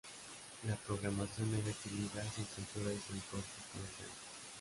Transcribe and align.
La 0.67 0.75
programación 0.77 1.53
era 1.53 1.69
exhibida 1.69 2.23
sin 2.33 2.43
censura 2.47 2.91
y 2.91 2.97
sin 2.97 3.19
cortes 3.29 3.61
comerciales. 3.71 4.17